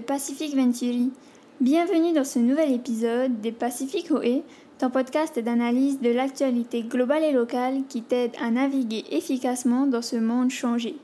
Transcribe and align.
Pacific 0.00 0.54
Venturi. 0.54 1.10
Bienvenue 1.60 2.12
dans 2.12 2.24
ce 2.24 2.38
nouvel 2.38 2.72
épisode 2.72 3.40
des 3.40 3.52
Pacific 3.52 4.10
OE, 4.10 4.42
ton 4.78 4.90
podcast 4.90 5.38
d'analyse 5.38 6.00
de 6.00 6.10
l'actualité 6.10 6.82
globale 6.82 7.24
et 7.24 7.32
locale 7.32 7.82
qui 7.88 8.02
t'aide 8.02 8.32
à 8.40 8.50
naviguer 8.50 9.04
efficacement 9.10 9.86
dans 9.86 10.02
ce 10.02 10.16
monde 10.16 10.50
changé. 10.50 10.96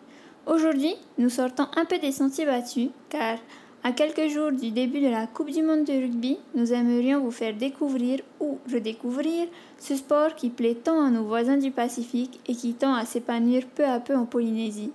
Aujourd'hui, 0.47 0.95
nous 1.19 1.31
sortons 1.31 1.67
un 1.77 1.85
peu 1.85 1.99
des 1.99 2.13
sentiers 2.13 2.45
battus 2.45 2.91
car 3.09 3.39
à 3.85 3.93
quelques 3.93 4.29
jours 4.29 4.53
du 4.53 4.71
début 4.71 5.01
de 5.01 5.09
la 5.09 5.27
Coupe 5.27 5.51
du 5.51 5.63
Monde 5.63 5.85
de 5.85 5.93
rugby, 5.93 6.39
nous 6.55 6.73
aimerions 6.73 7.21
vous 7.21 7.31
faire 7.31 7.55
découvrir 7.55 8.21
ou 8.41 8.59
redécouvrir 8.73 9.49
ce 9.79 9.97
sport 9.97 10.35
qui 10.37 10.51
plaît 10.51 10.77
tant 10.77 11.05
à 11.05 11.11
nos 11.11 11.25
voisins 11.25 11.57
du 11.57 11.71
Pacifique 11.71 12.41
et 12.47 12.55
qui 12.55 12.75
tend 12.75 12.95
à 12.95 13.05
s'épanouir 13.05 13.65
peu 13.75 13.85
à 13.85 13.99
peu 14.01 14.15
en 14.15 14.25
Polynésie. 14.25 14.93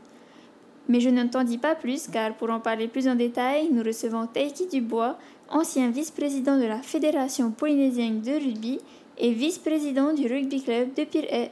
Mais 0.89 0.99
je 0.99 1.09
n'en 1.09 1.43
dis 1.43 1.57
pas 1.57 1.75
plus 1.75 2.07
car 2.07 2.33
pour 2.35 2.49
en 2.49 2.59
parler 2.59 2.87
plus 2.87 3.07
en 3.07 3.15
détail, 3.15 3.69
nous 3.71 3.83
recevons 3.83 4.25
Taiki 4.25 4.67
Dubois, 4.67 5.17
ancien 5.49 5.89
vice-président 5.89 6.57
de 6.57 6.65
la 6.65 6.77
Fédération 6.81 7.51
polynésienne 7.51 8.21
de 8.21 8.31
rugby 8.31 8.79
et 9.17 9.31
vice-président 9.31 10.13
du 10.13 10.27
rugby 10.27 10.61
club 10.61 10.93
de 10.95 11.03
Pirée. 11.03 11.51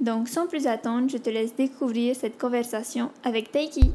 Donc 0.00 0.28
sans 0.28 0.46
plus 0.46 0.66
attendre, 0.66 1.08
je 1.08 1.18
te 1.18 1.30
laisse 1.30 1.54
découvrir 1.54 2.14
cette 2.16 2.38
conversation 2.38 3.10
avec 3.22 3.50
Taiki. 3.52 3.92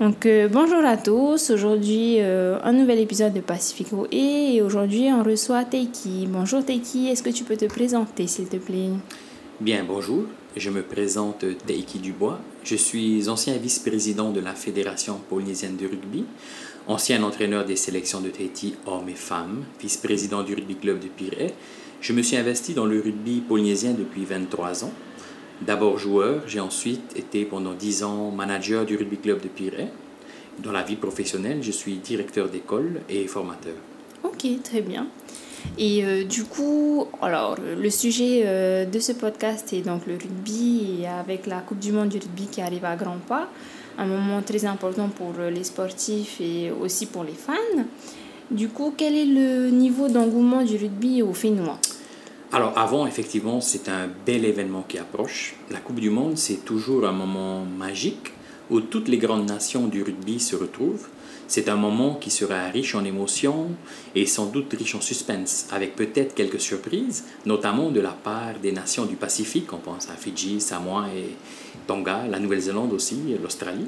Donc 0.00 0.26
euh, 0.26 0.46
bonjour 0.48 0.84
à 0.84 0.96
tous, 0.98 1.50
aujourd'hui 1.50 2.16
euh, 2.20 2.58
un 2.62 2.72
nouvel 2.72 3.00
épisode 3.00 3.32
de 3.32 3.40
Pacifico 3.40 4.06
et 4.12 4.60
aujourd'hui 4.62 5.08
on 5.10 5.22
reçoit 5.22 5.64
Teiki. 5.64 6.28
Bonjour 6.28 6.64
Teiki, 6.64 7.08
est-ce 7.08 7.22
que 7.22 7.30
tu 7.30 7.44
peux 7.44 7.56
te 7.56 7.64
présenter 7.64 8.26
s'il 8.26 8.46
te 8.46 8.58
plaît? 8.58 8.90
Bien, 9.58 9.84
bonjour, 9.84 10.24
je 10.56 10.70
me 10.70 10.82
présente 10.82 11.44
Teiki 11.66 11.98
Dubois, 11.98 12.40
je 12.64 12.76
suis 12.76 13.28
ancien 13.28 13.56
vice-président 13.58 14.30
de 14.30 14.40
la 14.40 14.54
Fédération 14.54 15.20
polynésienne 15.28 15.76
de 15.76 15.86
rugby, 15.86 16.24
ancien 16.86 17.22
entraîneur 17.22 17.66
des 17.66 17.76
sélections 17.76 18.22
de 18.22 18.30
Tahiti 18.30 18.74
hommes 18.86 19.10
et 19.10 19.14
femmes, 19.14 19.64
vice-président 19.80 20.42
du 20.42 20.54
rugby 20.54 20.76
club 20.76 21.00
de 21.00 21.08
Pirée. 21.08 21.52
Je 22.00 22.14
me 22.14 22.22
suis 22.22 22.38
investi 22.38 22.72
dans 22.72 22.86
le 22.86 23.00
rugby 23.00 23.40
polynésien 23.40 23.92
depuis 23.92 24.24
23 24.24 24.84
ans. 24.84 24.92
D'abord 25.60 25.98
joueur, 25.98 26.42
j'ai 26.46 26.60
ensuite 26.60 27.16
été 27.16 27.44
pendant 27.44 27.74
10 27.74 28.04
ans 28.04 28.30
manager 28.30 28.86
du 28.86 28.96
rugby 28.96 29.18
club 29.18 29.42
de 29.42 29.48
Pirée. 29.48 29.88
Dans 30.62 30.72
la 30.72 30.82
vie 30.82 30.96
professionnelle, 30.96 31.62
je 31.62 31.70
suis 31.70 31.96
directeur 31.96 32.48
d'école 32.48 33.02
et 33.10 33.26
formateur. 33.26 33.74
Ok, 34.24 34.46
très 34.62 34.80
bien. 34.80 35.06
Et 35.78 36.04
euh, 36.04 36.24
du 36.24 36.44
coup, 36.44 37.06
alors 37.20 37.56
le 37.58 37.90
sujet 37.90 38.42
euh, 38.44 38.84
de 38.84 38.98
ce 38.98 39.12
podcast 39.12 39.72
est 39.72 39.82
donc 39.82 40.06
le 40.06 40.14
rugby 40.14 41.02
et 41.02 41.06
avec 41.06 41.46
la 41.46 41.60
Coupe 41.60 41.78
du 41.78 41.92
Monde 41.92 42.08
du 42.08 42.18
rugby 42.18 42.46
qui 42.46 42.60
arrive 42.60 42.84
à 42.84 42.96
grands 42.96 43.18
pas, 43.26 43.48
un 43.98 44.06
moment 44.06 44.42
très 44.42 44.64
important 44.64 45.08
pour 45.08 45.32
les 45.50 45.64
sportifs 45.64 46.40
et 46.40 46.70
aussi 46.70 47.06
pour 47.06 47.24
les 47.24 47.34
fans. 47.34 47.84
Du 48.50 48.68
coup, 48.68 48.94
quel 48.96 49.16
est 49.16 49.26
le 49.26 49.70
niveau 49.70 50.08
d'engouement 50.08 50.62
du 50.62 50.76
rugby 50.76 51.22
au 51.22 51.32
Fénois 51.32 51.78
alors 52.52 52.78
avant, 52.78 53.08
effectivement, 53.08 53.60
c'est 53.60 53.88
un 53.88 54.08
bel 54.24 54.44
événement 54.44 54.84
qui 54.86 54.98
approche. 54.98 55.56
La 55.70 55.78
Coupe 55.78 55.98
du 55.98 56.10
Monde, 56.10 56.38
c'est 56.38 56.64
toujours 56.64 57.04
un 57.04 57.12
moment 57.12 57.64
magique 57.64 58.32
où 58.70 58.80
toutes 58.80 59.08
les 59.08 59.18
grandes 59.18 59.48
nations 59.48 59.86
du 59.86 60.02
rugby 60.02 60.40
se 60.40 60.56
retrouvent. 60.56 61.06
C'est 61.48 61.68
un 61.68 61.76
moment 61.76 62.14
qui 62.14 62.30
sera 62.30 62.66
riche 62.66 62.94
en 62.94 63.04
émotions 63.04 63.68
et 64.14 64.26
sans 64.26 64.46
doute 64.46 64.74
riche 64.76 64.96
en 64.96 65.00
suspense, 65.00 65.66
avec 65.70 65.94
peut-être 65.94 66.34
quelques 66.34 66.60
surprises, 66.60 67.24
notamment 67.44 67.90
de 67.90 68.00
la 68.00 68.10
part 68.10 68.58
des 68.60 68.72
nations 68.72 69.06
du 69.06 69.14
Pacifique, 69.14 69.72
on 69.72 69.78
pense 69.78 70.08
à 70.10 70.14
Fidji, 70.14 70.60
Samoa 70.60 71.06
et 71.16 71.36
Tonga, 71.86 72.26
la 72.28 72.40
Nouvelle-Zélande 72.40 72.92
aussi, 72.92 73.16
l'Australie. 73.40 73.86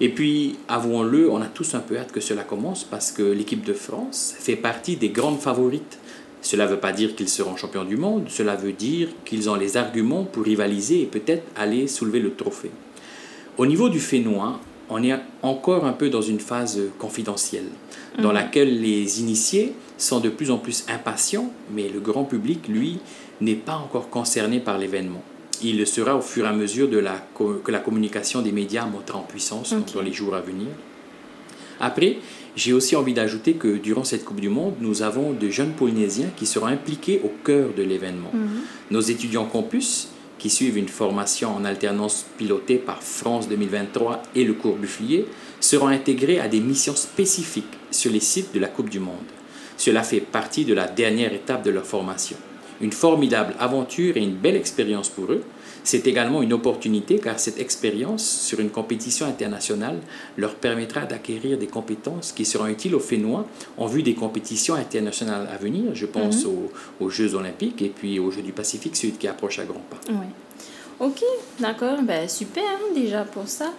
Et 0.00 0.08
puis, 0.08 0.56
avouons-le, 0.68 1.30
on 1.30 1.40
a 1.40 1.46
tous 1.46 1.74
un 1.74 1.80
peu 1.80 1.98
hâte 1.98 2.12
que 2.12 2.20
cela 2.20 2.42
commence 2.42 2.84
parce 2.84 3.12
que 3.12 3.22
l'équipe 3.22 3.64
de 3.64 3.72
France 3.72 4.34
fait 4.38 4.56
partie 4.56 4.96
des 4.96 5.10
grandes 5.10 5.40
favorites 5.40 5.98
cela 6.40 6.66
ne 6.66 6.70
veut 6.70 6.78
pas 6.78 6.92
dire 6.92 7.14
qu'ils 7.16 7.28
seront 7.28 7.56
champions 7.56 7.84
du 7.84 7.96
monde, 7.96 8.26
cela 8.28 8.54
veut 8.54 8.72
dire 8.72 9.08
qu'ils 9.24 9.50
ont 9.50 9.56
les 9.56 9.76
arguments 9.76 10.24
pour 10.24 10.44
rivaliser 10.44 11.02
et 11.02 11.06
peut-être 11.06 11.42
aller 11.56 11.88
soulever 11.88 12.20
le 12.20 12.34
trophée. 12.34 12.70
Au 13.58 13.66
niveau 13.66 13.88
du 13.88 13.98
Fénois, 13.98 14.60
on 14.88 15.02
est 15.02 15.14
encore 15.42 15.84
un 15.84 15.92
peu 15.92 16.10
dans 16.10 16.22
une 16.22 16.38
phase 16.38 16.80
confidentielle, 16.98 17.66
dans 18.18 18.28
mhm. 18.28 18.34
laquelle 18.34 18.80
les 18.80 19.20
initiés 19.20 19.72
sont 19.98 20.20
de 20.20 20.28
plus 20.28 20.52
en 20.52 20.58
plus 20.58 20.84
impatients, 20.88 21.52
mais 21.74 21.88
le 21.88 21.98
grand 21.98 22.22
public, 22.22 22.68
lui, 22.68 23.00
n'est 23.40 23.56
pas 23.56 23.74
encore 23.74 24.10
concerné 24.10 24.60
par 24.60 24.78
l'événement. 24.78 25.22
Il 25.60 25.76
le 25.76 25.86
sera 25.86 26.16
au 26.16 26.20
fur 26.20 26.44
et 26.44 26.48
à 26.48 26.52
mesure 26.52 26.88
de 26.88 26.98
la, 26.98 27.20
que 27.36 27.72
la 27.72 27.80
communication 27.80 28.42
des 28.42 28.52
médias 28.52 28.86
montera 28.86 29.18
en 29.18 29.22
puissance 29.22 29.74
dans 29.92 30.02
les 30.02 30.12
jours 30.12 30.36
à 30.36 30.40
venir. 30.40 30.68
Après, 31.80 32.18
j'ai 32.54 32.72
aussi 32.72 32.94
envie 32.94 33.14
d'ajouter 33.14 33.54
que 33.54 33.76
durant 33.76 34.04
cette 34.04 34.24
Coupe 34.24 34.40
du 34.40 34.48
Monde, 34.48 34.74
nous 34.80 35.02
avons 35.02 35.32
de 35.32 35.48
jeunes 35.48 35.72
Polynésiens 35.72 36.30
qui 36.36 36.46
seront 36.46 36.66
impliqués 36.66 37.20
au 37.24 37.32
cœur 37.44 37.70
de 37.76 37.82
l'événement. 37.82 38.30
Mhm. 38.32 38.48
Nos 38.92 39.00
étudiants 39.00 39.46
campus, 39.46 40.08
qui 40.38 40.50
suivent 40.50 40.78
une 40.78 40.88
formation 40.88 41.54
en 41.54 41.64
alternance 41.64 42.26
pilotée 42.36 42.76
par 42.76 43.02
France 43.02 43.48
2023 43.48 44.22
et 44.34 44.44
le 44.44 44.54
cours 44.54 44.76
Bufflier, 44.76 45.26
seront 45.60 45.88
intégrés 45.88 46.40
à 46.40 46.48
des 46.48 46.60
missions 46.60 46.96
spécifiques 46.96 47.78
sur 47.90 48.12
les 48.12 48.20
sites 48.20 48.54
de 48.54 48.60
la 48.60 48.68
Coupe 48.68 48.90
du 48.90 49.00
Monde. 49.00 49.16
Cela 49.76 50.02
fait 50.02 50.20
partie 50.20 50.64
de 50.64 50.74
la 50.74 50.86
dernière 50.86 51.32
étape 51.32 51.64
de 51.64 51.70
leur 51.70 51.84
formation. 51.84 52.36
Une 52.80 52.92
formidable 52.92 53.54
aventure 53.58 54.16
et 54.16 54.20
une 54.20 54.34
belle 54.34 54.56
expérience 54.56 55.08
pour 55.08 55.32
eux, 55.32 55.42
c'est 55.84 56.06
également 56.06 56.42
une 56.42 56.52
opportunité 56.52 57.18
car 57.18 57.40
cette 57.40 57.58
expérience 57.58 58.22
sur 58.22 58.60
une 58.60 58.70
compétition 58.70 59.26
internationale 59.26 59.98
leur 60.36 60.54
permettra 60.54 61.06
d'acquérir 61.06 61.58
des 61.58 61.66
compétences 61.66 62.32
qui 62.32 62.44
seront 62.44 62.66
utiles 62.66 62.94
aux 62.94 63.00
Fénois 63.00 63.46
en 63.76 63.86
vue 63.86 64.02
des 64.02 64.14
compétitions 64.14 64.74
internationales 64.74 65.48
à 65.52 65.56
venir. 65.56 65.94
Je 65.94 66.06
pense 66.06 66.44
mhm. 66.44 66.68
aux, 67.00 67.10
Jeux 67.10 67.34
olympiques 67.34 67.80
et 67.80 67.88
puis 67.88 68.18
aux 68.18 68.30
Jeux 68.30 68.42
du 68.42 68.52
Pacifique 68.52 68.96
Sud 68.96 69.18
qui 69.18 69.28
approchent 69.28 69.60
à 69.60 69.64
grands 69.64 69.84
pas. 69.88 69.98
Oui. 70.10 70.26
Ok, 71.00 71.22
d'accord, 71.60 72.02
ben, 72.02 72.28
super 72.28 72.64
hein, 72.64 72.92
déjà 72.94 73.22
pour 73.22 73.48
ça. 73.48 73.72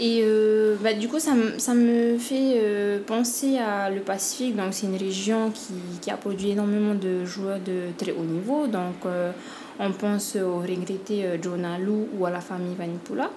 Et 0.00 0.22
euh, 0.24 0.74
bah, 0.82 0.92
du 0.92 1.08
coup, 1.08 1.20
ça, 1.20 1.32
ça 1.58 1.72
me 1.72 2.18
fait 2.18 2.54
euh, 2.56 2.98
penser 3.06 3.58
à 3.58 3.90
le 3.90 4.00
Pacifique. 4.00 4.56
Donc, 4.56 4.72
c'est 4.72 4.86
une 4.86 4.96
région 4.96 5.50
qui, 5.52 5.74
qui, 6.00 6.10
a 6.10 6.16
produit 6.16 6.50
énormément 6.50 6.94
de 6.94 7.24
joueurs 7.24 7.60
de 7.60 7.92
très 7.96 8.10
haut 8.10 8.24
niveau. 8.24 8.66
Donc, 8.66 9.06
euh, 9.06 9.30
on 9.78 9.92
pense 9.92 10.36
au 10.36 10.58
regretté 10.58 11.24
euh, 11.24 11.36
Jonah 11.40 11.78
Lou 11.78 12.08
ou 12.18 12.26
à 12.26 12.30
la 12.30 12.40
famille 12.40 12.74
Vanipula. 12.74 13.30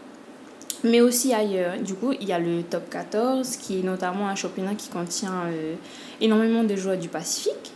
Mais 0.83 1.01
aussi 1.01 1.31
ailleurs. 1.33 1.77
Du 1.79 1.93
coup, 1.93 2.13
il 2.19 2.27
y 2.27 2.33
a 2.33 2.39
le 2.39 2.63
top 2.63 2.89
14 2.89 3.57
qui 3.57 3.79
est 3.79 3.83
notamment 3.83 4.27
un 4.27 4.35
championnat 4.35 4.75
qui 4.75 4.89
contient 4.89 5.45
énormément 6.21 6.63
de 6.63 6.75
joueurs 6.75 6.97
du 6.97 7.09
Pacifique. 7.09 7.71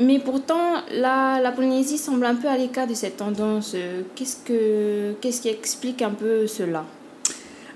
Mais 0.00 0.18
pourtant, 0.18 0.82
la, 0.90 1.40
la 1.40 1.52
Polynésie 1.52 1.98
semble 1.98 2.26
un 2.26 2.34
peu 2.34 2.48
à 2.48 2.56
l'écart 2.56 2.88
de 2.88 2.94
cette 2.94 3.18
tendance. 3.18 3.76
Qu'est-ce, 4.16 4.36
que, 4.44 5.12
qu'est-ce 5.20 5.42
qui 5.42 5.48
explique 5.48 6.02
un 6.02 6.10
peu 6.10 6.48
cela? 6.48 6.84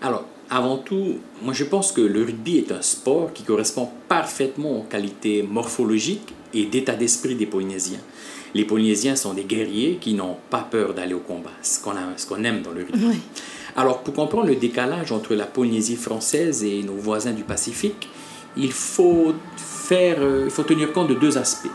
Alors, 0.07 0.25
avant 0.51 0.77
tout, 0.77 1.17
moi 1.43 1.53
je 1.53 1.65
pense 1.65 1.91
que 1.91 2.01
le 2.01 2.23
rugby 2.23 2.59
est 2.59 2.71
un 2.71 2.81
sport 2.81 3.33
qui 3.33 3.43
correspond 3.43 3.89
parfaitement 4.09 4.79
aux 4.79 4.83
qualités 4.85 5.43
morphologiques 5.43 6.33
et 6.55 6.67
d'état 6.67 6.95
d'esprit 6.95 7.35
des 7.35 7.47
Polynésiens. 7.47 7.99
Les 8.55 8.65
Polynésiens 8.65 9.17
sont 9.17 9.35
des 9.35 9.43
guerriers 9.43 9.99
qui 10.01 10.15
n'ont 10.15 10.37
pas 10.49 10.61
peur 10.61 10.95
d'aller 10.95 11.15
au 11.15 11.19
combat, 11.19 11.51
ce 11.61 11.81
qu'on, 11.81 12.45
aime 12.45 12.63
dans 12.63 12.71
le 12.71 12.85
rugby. 12.85 13.19
Alors, 13.75 14.05
pour 14.05 14.15
comprendre 14.15 14.47
le 14.47 14.55
décalage 14.55 15.11
entre 15.11 15.35
la 15.35 15.45
Polynésie 15.45 15.97
française 15.97 16.63
et 16.63 16.85
nos 16.85 16.95
voisins 16.95 17.33
du 17.33 17.43
Pacifique, 17.43 18.09
il 18.57 18.71
faut, 18.71 19.35
faire, 19.57 20.19
euh, 20.21 20.43
il 20.45 20.51
faut 20.53 20.63
tenir 20.63 20.93
compte 20.93 21.09
de 21.09 21.15
deux 21.15 21.37
aspects. 21.37 21.67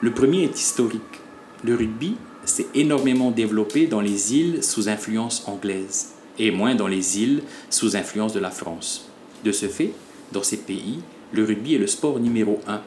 Le 0.00 0.10
premier 0.10 0.42
est 0.42 0.58
historique. 0.58 1.20
Le 1.62 1.76
rugby 1.76 2.16
s'est 2.44 2.66
énormément 2.74 3.30
développé 3.30 3.86
dans 3.86 4.00
les 4.00 4.34
îles 4.34 4.64
sous 4.64 4.88
influence 4.88 5.44
anglaise 5.46 6.17
et 6.38 6.50
moins 6.50 6.74
dans 6.74 6.86
les 6.86 7.20
îles 7.20 7.42
sous 7.70 7.96
influence 7.96 8.32
de 8.32 8.40
la 8.40 8.50
France. 8.50 9.08
De 9.44 9.52
ce 9.52 9.66
fait, 9.66 9.92
dans 10.32 10.42
ces 10.42 10.58
pays, 10.58 11.00
le 11.32 11.44
rugby 11.44 11.74
est 11.74 11.78
le 11.78 11.86
sport 11.86 12.18
numéro 12.18 12.60
un, 12.66 12.80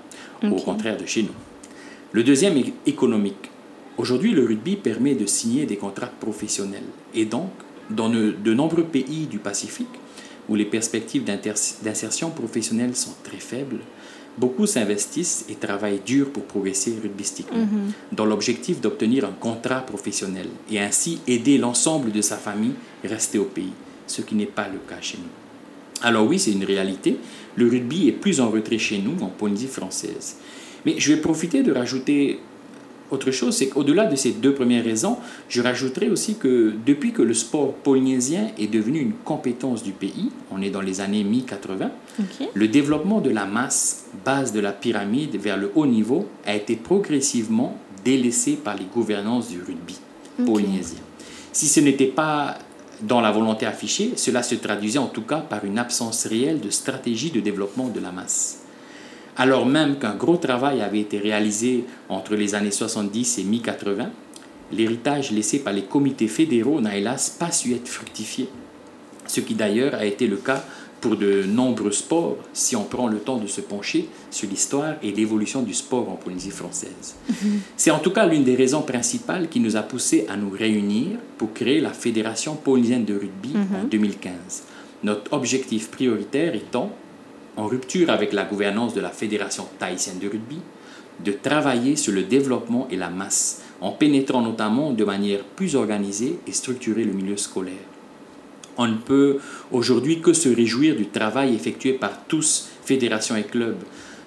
au 0.49 0.55
contraire 0.55 0.97
de 0.97 1.05
chez 1.05 1.23
nous. 1.23 1.35
Le 2.11 2.23
deuxième 2.23 2.57
est 2.57 2.73
économique. 2.85 3.49
Aujourd'hui, 3.97 4.31
le 4.31 4.45
rugby 4.45 4.75
permet 4.75 5.15
de 5.15 5.25
signer 5.25 5.65
des 5.65 5.77
contrats 5.77 6.07
professionnels. 6.07 6.83
Et 7.13 7.25
donc, 7.25 7.49
dans 7.89 8.09
de 8.09 8.53
nombreux 8.53 8.83
pays 8.83 9.27
du 9.27 9.37
Pacifique, 9.37 9.87
où 10.49 10.55
les 10.55 10.65
perspectives 10.65 11.23
d'insertion 11.23 12.31
professionnelle 12.31 12.95
sont 12.95 13.13
très 13.23 13.37
faibles, 13.37 13.79
beaucoup 14.37 14.65
s'investissent 14.65 15.45
et 15.49 15.55
travaillent 15.55 16.01
dur 16.05 16.31
pour 16.31 16.43
progresser 16.43 16.95
rugbystiquement, 17.01 17.59
mhm. 17.59 17.91
dans 18.11 18.25
l'objectif 18.25 18.81
d'obtenir 18.81 19.25
un 19.25 19.33
contrat 19.39 19.81
professionnel 19.81 20.47
et 20.69 20.79
ainsi 20.79 21.19
aider 21.27 21.57
l'ensemble 21.57 22.11
de 22.11 22.21
sa 22.21 22.37
famille 22.37 22.73
à 23.05 23.07
rester 23.07 23.39
au 23.39 23.45
pays, 23.45 23.73
ce 24.07 24.21
qui 24.21 24.35
n'est 24.35 24.45
pas 24.45 24.67
le 24.67 24.79
cas 24.87 25.01
chez 25.01 25.17
nous. 25.17 25.29
Alors 26.03 26.25
oui, 26.27 26.39
c'est 26.39 26.51
une 26.51 26.63
réalité, 26.63 27.17
le 27.55 27.67
rugby 27.67 28.07
est 28.07 28.13
plus 28.13 28.39
en 28.41 28.49
retrait 28.49 28.79
chez 28.79 28.97
nous, 28.97 29.23
en 29.23 29.27
Polynésie 29.27 29.67
française. 29.67 30.37
Mais 30.85 30.95
je 30.97 31.13
vais 31.13 31.21
profiter 31.21 31.61
de 31.61 31.71
rajouter 31.71 32.39
autre 33.11 33.31
chose, 33.31 33.55
c'est 33.55 33.67
qu'au-delà 33.67 34.05
de 34.05 34.15
ces 34.15 34.31
deux 34.31 34.53
premières 34.53 34.83
raisons, 34.83 35.17
je 35.49 35.61
rajouterais 35.61 36.09
aussi 36.09 36.35
que 36.35 36.73
depuis 36.85 37.11
que 37.11 37.21
le 37.21 37.33
sport 37.33 37.73
polynésien 37.73 38.47
est 38.57 38.67
devenu 38.67 38.99
une 38.99 39.13
compétence 39.13 39.83
du 39.83 39.91
pays, 39.91 40.31
on 40.51 40.61
est 40.61 40.69
dans 40.69 40.81
les 40.81 41.01
années 41.01 41.23
mi-80, 41.23 41.89
le 42.53 42.67
développement 42.67 43.21
de 43.21 43.29
la 43.29 43.45
masse, 43.45 44.05
base 44.25 44.53
de 44.53 44.59
la 44.59 44.71
pyramide 44.71 45.35
vers 45.35 45.57
le 45.57 45.71
haut 45.75 45.85
niveau, 45.85 46.27
a 46.45 46.55
été 46.55 46.75
progressivement 46.75 47.77
délaissé 48.03 48.53
par 48.53 48.75
les 48.75 48.85
gouvernances 48.85 49.49
du 49.49 49.59
rugby 49.59 49.97
polynésien. 50.45 50.99
Si 51.51 51.67
ce 51.67 51.81
n'était 51.81 52.05
pas 52.07 52.57
dans 53.01 53.19
la 53.19 53.31
volonté 53.31 53.65
affichée, 53.65 54.13
cela 54.15 54.41
se 54.43 54.55
traduisait 54.55 54.99
en 54.99 55.07
tout 55.07 55.23
cas 55.23 55.39
par 55.39 55.65
une 55.65 55.77
absence 55.77 56.25
réelle 56.25 56.59
de 56.59 56.69
stratégie 56.69 57.31
de 57.31 57.39
développement 57.39 57.89
de 57.89 57.99
la 57.99 58.11
masse 58.11 58.60
alors 59.41 59.65
même 59.65 59.97
qu'un 59.97 60.13
gros 60.13 60.37
travail 60.37 60.83
avait 60.83 60.99
été 60.99 61.17
réalisé 61.17 61.85
entre 62.09 62.35
les 62.35 62.53
années 62.53 62.69
70 62.69 63.39
et 63.39 63.43
mi-80, 63.43 64.09
l'héritage 64.71 65.31
laissé 65.31 65.57
par 65.57 65.73
les 65.73 65.81
comités 65.81 66.27
fédéraux 66.27 66.79
n'a 66.79 66.95
hélas 66.95 67.31
pas 67.39 67.49
su 67.49 67.73
être 67.73 67.87
fructifié, 67.87 68.49
ce 69.25 69.39
qui 69.39 69.55
d'ailleurs 69.55 69.95
a 69.95 70.05
été 70.05 70.27
le 70.27 70.37
cas 70.37 70.63
pour 71.01 71.17
de 71.17 71.41
nombreux 71.41 71.91
sports 71.91 72.37
si 72.53 72.75
on 72.75 72.83
prend 72.83 73.07
le 73.07 73.17
temps 73.17 73.37
de 73.37 73.47
se 73.47 73.61
pencher 73.61 74.07
sur 74.29 74.47
l'histoire 74.47 74.97
et 75.01 75.11
l'évolution 75.11 75.63
du 75.63 75.73
sport 75.73 76.07
en 76.07 76.17
Polynésie 76.17 76.51
française. 76.51 77.15
Mhm. 77.27 77.61
C'est 77.75 77.89
en 77.89 77.97
tout 77.97 78.11
cas 78.11 78.27
l'une 78.27 78.43
des 78.43 78.55
raisons 78.55 78.83
principales 78.83 79.49
qui 79.49 79.59
nous 79.59 79.75
a 79.75 79.81
poussé 79.81 80.27
à 80.29 80.37
nous 80.37 80.51
réunir 80.51 81.17
pour 81.39 81.51
créer 81.51 81.81
la 81.81 81.93
Fédération 81.93 82.53
polynésienne 82.53 83.05
de 83.05 83.15
rugby 83.15 83.53
en 83.55 83.85
2015. 83.87 84.33
Mhm. 84.33 84.35
Notre 85.03 85.33
objectif 85.33 85.89
prioritaire 85.89 86.53
étant 86.53 86.91
en 87.57 87.67
rupture 87.67 88.09
avec 88.09 88.33
la 88.33 88.43
gouvernance 88.43 88.93
de 88.93 89.01
la 89.01 89.09
Fédération 89.09 89.67
tahitienne 89.79 90.19
de 90.19 90.27
rugby, 90.27 90.59
de 91.23 91.31
travailler 91.31 91.95
sur 91.95 92.13
le 92.13 92.23
développement 92.23 92.87
et 92.89 92.95
la 92.95 93.09
masse, 93.09 93.61
en 93.81 93.91
pénétrant 93.91 94.41
notamment 94.41 94.91
de 94.91 95.03
manière 95.03 95.43
plus 95.43 95.75
organisée 95.75 96.39
et 96.47 96.51
structurée 96.51 97.03
le 97.03 97.13
milieu 97.13 97.37
scolaire. 97.37 97.73
On 98.77 98.87
ne 98.87 98.97
peut 98.97 99.39
aujourd'hui 99.71 100.21
que 100.21 100.33
se 100.33 100.49
réjouir 100.49 100.95
du 100.95 101.07
travail 101.07 101.53
effectué 101.53 101.93
par 101.93 102.25
tous, 102.25 102.69
fédérations 102.83 103.35
et 103.35 103.43
clubs. 103.43 103.83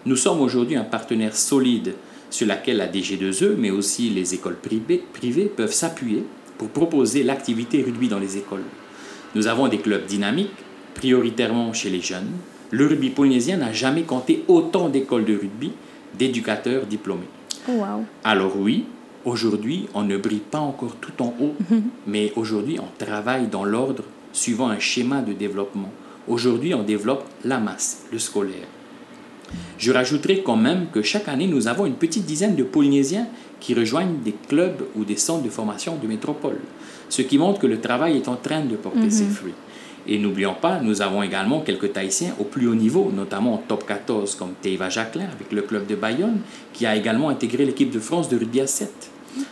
Nous 0.06 0.16
sommes 0.16 0.40
aujourd'hui 0.40 0.76
un 0.76 0.84
partenaire 0.84 1.34
solide 1.34 1.94
sur 2.30 2.46
lequel 2.46 2.76
la 2.76 2.88
DG2E, 2.88 3.54
mais 3.56 3.70
aussi 3.70 4.10
les 4.10 4.34
écoles 4.34 4.58
privées 4.58 5.52
peuvent 5.56 5.72
s'appuyer 5.72 6.24
pour 6.58 6.68
proposer 6.68 7.22
l'activité 7.22 7.82
rugby 7.82 8.08
dans 8.08 8.18
les 8.18 8.36
écoles. 8.36 8.64
Nous 9.34 9.46
avons 9.46 9.68
des 9.68 9.78
clubs 9.78 10.04
dynamiques, 10.06 10.50
prioritairement 10.94 11.72
chez 11.72 11.90
les 11.90 12.00
jeunes, 12.00 12.30
le 12.74 12.88
rugby 12.88 13.10
polynésien 13.10 13.56
n'a 13.58 13.72
jamais 13.72 14.02
compté 14.02 14.42
autant 14.48 14.88
d'écoles 14.88 15.24
de 15.24 15.34
rugby, 15.34 15.70
d'éducateurs 16.18 16.86
diplômés. 16.86 17.28
Oh, 17.68 17.82
Alors 18.24 18.56
oui, 18.58 18.84
aujourd'hui, 19.24 19.86
on 19.94 20.02
ne 20.02 20.16
brille 20.16 20.40
pas 20.50 20.58
encore 20.58 20.96
tout 21.00 21.22
en 21.22 21.32
haut, 21.40 21.54
mhm. 21.70 21.82
mais 22.08 22.32
aujourd'hui, 22.34 22.78
on 22.80 23.04
travaille 23.04 23.46
dans 23.46 23.64
l'ordre 23.64 24.02
suivant 24.32 24.68
un 24.68 24.80
schéma 24.80 25.22
de 25.22 25.32
développement. 25.32 25.90
Aujourd'hui, 26.26 26.74
on 26.74 26.82
développe 26.82 27.24
la 27.44 27.58
masse, 27.58 28.06
le 28.10 28.18
scolaire. 28.18 28.66
Je 29.78 29.92
rajouterai 29.92 30.42
quand 30.42 30.56
même 30.56 30.86
que 30.92 31.00
chaque 31.00 31.28
année, 31.28 31.46
nous 31.46 31.68
avons 31.68 31.86
une 31.86 31.94
petite 31.94 32.26
dizaine 32.26 32.56
de 32.56 32.64
Polynésiens 32.64 33.28
qui 33.60 33.74
rejoignent 33.74 34.18
des 34.24 34.34
clubs 34.48 34.82
ou 34.96 35.04
des 35.04 35.16
centres 35.16 35.44
de 35.44 35.48
formation 35.48 35.96
de 35.96 36.08
métropole, 36.08 36.58
ce 37.08 37.22
qui 37.22 37.38
montre 37.38 37.60
que 37.60 37.68
le 37.68 37.80
travail 37.80 38.16
est 38.16 38.26
en 38.26 38.36
train 38.36 38.64
de 38.64 38.74
porter 38.74 39.10
ses 39.10 39.26
mhm. 39.26 39.30
fruits. 39.30 39.54
Et 40.06 40.18
n'oublions 40.18 40.54
pas, 40.54 40.80
nous 40.80 41.00
avons 41.00 41.22
également 41.22 41.60
quelques 41.60 41.92
Tahitiens 41.92 42.34
au 42.38 42.44
plus 42.44 42.68
haut 42.68 42.74
niveau, 42.74 43.10
notamment 43.14 43.54
en 43.54 43.58
top 43.58 43.86
14, 43.86 44.34
comme 44.34 44.52
Teiva 44.60 44.90
Jacquelin 44.90 45.24
avec 45.24 45.50
le 45.50 45.62
club 45.62 45.86
de 45.86 45.94
Bayonne, 45.94 46.40
qui 46.72 46.84
a 46.84 46.94
également 46.94 47.30
intégré 47.30 47.64
l'équipe 47.64 47.90
de 47.90 48.00
France 48.00 48.28
de 48.28 48.36
rugby 48.36 48.60
à 48.60 48.66
7. 48.66 48.90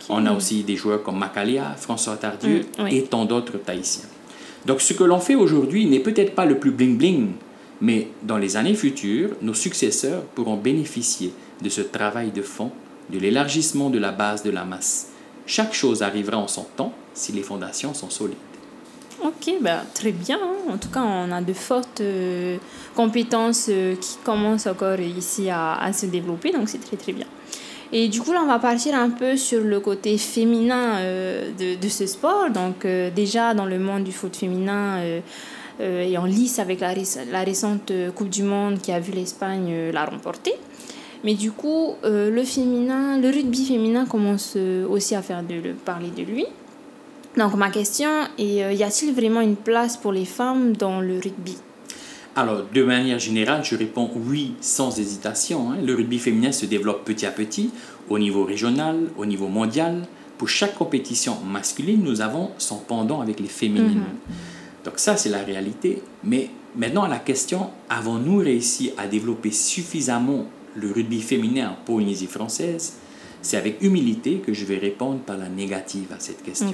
On 0.09 0.25
a 0.25 0.31
aussi 0.31 0.63
des 0.63 0.75
joueurs 0.75 1.01
comme 1.03 1.17
Makalia, 1.17 1.75
François 1.77 2.15
Tardieu 2.17 2.65
mm, 2.77 2.87
et 2.87 3.03
tant 3.03 3.25
d'autres 3.25 3.57
Tahitiens. 3.57 4.05
Donc 4.65 4.79
ce 4.79 4.93
que 4.93 5.03
l'on 5.03 5.19
fait 5.19 5.35
aujourd'hui 5.35 5.85
n'est 5.85 5.99
peut-être 5.99 6.35
pas 6.35 6.45
le 6.45 6.57
plus 6.57 6.71
bling-bling, 6.71 7.29
mais 7.81 8.07
dans 8.21 8.37
les 8.37 8.55
années 8.55 8.75
futures, 8.75 9.31
nos 9.41 9.53
successeurs 9.53 10.23
pourront 10.35 10.55
bénéficier 10.55 11.33
de 11.61 11.69
ce 11.69 11.81
travail 11.81 12.31
de 12.31 12.41
fond, 12.41 12.71
de 13.09 13.19
l'élargissement 13.19 13.89
de 13.89 13.99
la 13.99 14.11
base 14.11 14.43
de 14.43 14.51
la 14.51 14.63
masse. 14.63 15.09
Chaque 15.45 15.73
chose 15.73 16.03
arrivera 16.03 16.37
en 16.37 16.47
son 16.47 16.65
temps 16.77 16.93
si 17.13 17.33
les 17.33 17.43
fondations 17.43 17.93
sont 17.93 18.09
solides. 18.09 18.37
Ok, 19.23 19.53
bah, 19.61 19.83
très 19.93 20.11
bien. 20.11 20.37
Hein. 20.37 20.73
En 20.73 20.77
tout 20.77 20.89
cas, 20.89 21.01
on 21.01 21.31
a 21.31 21.39
de 21.39 21.53
fortes 21.53 22.01
euh, 22.01 22.57
compétences 22.93 23.67
euh, 23.69 23.95
qui 23.95 24.17
commencent 24.21 24.67
encore 24.67 24.99
ici 24.99 25.49
à, 25.49 25.91
se 25.93 26.07
développer, 26.07 26.51
donc 26.51 26.67
c'est 26.67 26.81
très 26.81 26.97
très 26.97 27.13
bien. 27.13 27.25
Et 27.93 28.09
du 28.09 28.19
coup, 28.19 28.33
là, 28.33 28.41
on 28.43 28.47
va 28.47 28.59
partir 28.59 28.95
un 28.95 29.11
peu 29.11 29.37
sur 29.37 29.61
le 29.61 29.79
côté 29.79 30.17
féminin 30.17 30.97
euh, 30.97 31.51
de, 31.57 31.87
ce 31.87 32.05
sport. 32.05 32.49
Donc, 32.49 32.85
déjà, 33.15 33.53
dans 33.53 33.65
le 33.65 33.79
monde 33.79 34.03
du 34.03 34.11
foot 34.11 34.35
féminin, 34.35 34.99
et 35.79 36.17
en 36.17 36.25
lice 36.25 36.59
avec 36.59 36.81
la, 36.81 36.93
la, 37.31 37.43
récente 37.43 37.91
Coupe 38.15 38.29
du 38.29 38.43
Monde 38.43 38.79
qui 38.81 38.91
a 38.91 38.99
vu 38.99 39.11
l'Espagne 39.11 39.91
la 39.91 40.05
remporter. 40.05 40.53
Mais 41.23 41.35
du 41.35 41.51
coup, 41.51 41.93
le 42.03 42.43
féminin, 42.43 43.19
le 43.19 43.29
rugby 43.29 43.65
féminin 43.65 44.05
commence 44.05 44.57
aussi 44.89 45.15
à 45.15 45.21
faire 45.21 45.43
de, 45.43 45.61
de 45.61 45.73
parler 45.73 46.09
de 46.09 46.23
lui. 46.23 46.45
Donc 47.37 47.55
ma 47.55 47.69
question 47.69 48.09
est, 48.37 48.63
euh, 48.63 48.73
y 48.73 48.83
a-t-il 48.83 49.13
vraiment 49.13 49.41
une 49.41 49.55
place 49.55 49.97
pour 49.97 50.11
les 50.11 50.25
femmes 50.25 50.75
dans 50.75 51.01
le 51.01 51.15
rugby? 51.15 51.57
Alors, 52.35 52.63
de 52.73 52.83
manière 52.83 53.19
générale, 53.19 53.63
je 53.63 53.75
réponds 53.75 54.09
oui 54.15 54.53
sans 54.59 54.97
hésitation. 54.99 55.71
Hein. 55.71 55.77
Le 55.83 55.93
rugby 55.93 56.17
féminin 56.17 56.51
se 56.51 56.65
développe 56.65 57.05
petit 57.05 57.25
à 57.25 57.31
petit 57.31 57.71
au 58.09 58.17
niveau 58.17 58.43
régional, 58.43 59.07
au 59.17 59.25
niveau 59.25 59.47
mondial. 59.47 60.01
Pour 60.37 60.49
chaque 60.49 60.75
compétition 60.75 61.37
masculine, 61.45 62.01
nous 62.03 62.21
avons 62.21 62.49
son 62.57 62.77
pendant 62.77 63.21
avec 63.21 63.39
les 63.39 63.47
féminines. 63.47 63.99
Mhm. 63.99 64.35
Donc 64.85 64.93
ça, 64.97 65.15
c'est 65.15 65.29
la 65.29 65.43
réalité. 65.43 66.01
Mais 66.23 66.49
maintenant, 66.75 67.07
la 67.07 67.19
question, 67.19 67.69
avons-nous 67.89 68.37
réussi 68.37 68.91
à 68.97 69.07
développer 69.07 69.51
suffisamment 69.51 70.45
le 70.75 70.91
rugby 70.91 71.21
féminin 71.21 71.69
en 71.69 71.85
Polynésie 71.85 72.27
française 72.27 72.93
c'est 73.43 73.57
avec 73.57 73.81
humilité 73.81 74.41
que 74.43 74.53
je 74.53 74.65
vais 74.65 74.77
répondre 74.77 75.19
par 75.19 75.37
la 75.37 75.49
négative 75.49 76.07
à 76.15 76.19
cette 76.19 76.41
question. 76.41 76.73